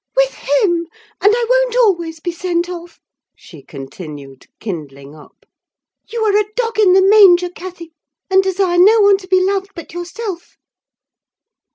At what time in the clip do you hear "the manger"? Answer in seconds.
6.93-7.51